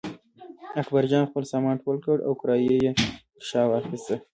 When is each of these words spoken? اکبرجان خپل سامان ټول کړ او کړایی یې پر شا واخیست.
اکبرجان 0.81 1.23
خپل 1.29 1.43
سامان 1.51 1.75
ټول 1.83 1.97
کړ 2.05 2.17
او 2.27 2.31
کړایی 2.41 2.75
یې 2.83 2.91
پر 3.33 3.43
شا 3.49 3.61
واخیست. 3.69 4.09